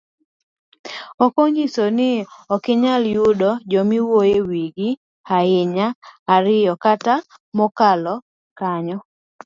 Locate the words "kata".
6.83-7.13